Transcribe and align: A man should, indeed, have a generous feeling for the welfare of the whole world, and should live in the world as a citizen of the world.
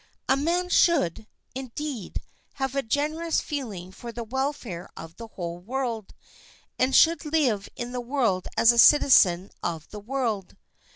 A 0.27 0.35
man 0.35 0.67
should, 0.69 1.27
indeed, 1.53 2.23
have 2.53 2.73
a 2.73 2.81
generous 2.81 3.39
feeling 3.39 3.91
for 3.91 4.11
the 4.11 4.23
welfare 4.23 4.89
of 4.97 5.17
the 5.17 5.27
whole 5.27 5.59
world, 5.59 6.15
and 6.79 6.95
should 6.95 7.23
live 7.23 7.69
in 7.75 7.91
the 7.91 8.01
world 8.01 8.47
as 8.57 8.71
a 8.71 8.79
citizen 8.79 9.51
of 9.61 9.87
the 9.91 9.99
world. 9.99 10.57